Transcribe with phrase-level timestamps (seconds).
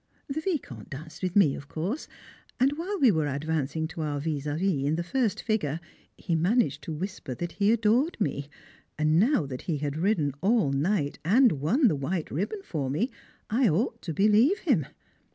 [0.27, 2.07] The Vicomte danced with me, of course,
[2.59, 5.79] and while we were advancing to our vis à vis in the first figure,
[6.17, 8.49] he managed to whisper that he adored me,
[8.97, 13.11] and now that he had ridden all night, and won the white ribbon for me,
[13.51, 14.87] I ought to believe him.